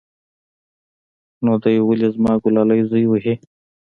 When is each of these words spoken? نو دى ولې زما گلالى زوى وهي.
نو 1.43 1.51
دى 1.63 1.73
ولې 1.87 2.07
زما 2.15 2.33
گلالى 2.43 2.77
زوى 2.89 3.05
وهي. 3.09 3.35